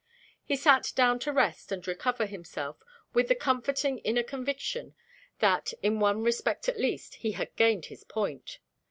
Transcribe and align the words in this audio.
He 0.43 0.55
sat 0.55 0.93
down 0.95 1.19
to 1.19 1.31
rest 1.31 1.71
and 1.71 1.87
recover 1.87 2.25
himself, 2.25 2.77
with 3.13 3.27
the 3.27 3.35
comforting 3.35 3.99
inner 3.99 4.23
conviction 4.23 4.95
that, 5.37 5.73
in 5.83 5.99
one 5.99 6.23
respect 6.23 6.67
at 6.67 6.79
least, 6.79 7.13
he 7.17 7.33
had 7.33 7.55
gained 7.55 7.85
his 7.85 8.03
point. 8.03 8.57